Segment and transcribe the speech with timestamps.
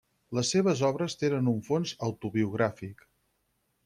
[0.35, 3.05] Les seves obres tenen un fons autobiogràfic.